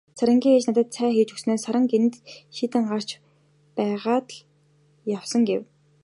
Сарангийн 0.17 0.55
ээж 0.57 0.65
надад 0.67 0.89
цай 0.95 1.11
хийж 1.15 1.29
өгснөө 1.35 1.57
"Саран 1.63 1.85
гэнэт 1.91 2.15
шийдэн 2.55 2.83
яарч 2.93 3.09
байгаад 3.77 4.27
л 4.37 4.41
явсан" 5.17 5.41
гэв. 5.49 5.61